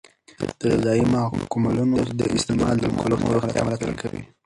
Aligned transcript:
د 0.59 0.61
غذایي 0.71 1.05
ماکملونو 1.13 1.95
استعمال 2.37 2.75
د 2.79 2.85
کولمو 2.99 3.33
روغتیا 3.35 3.61
ملاتړ 3.65 3.89
کوي. 4.01 4.23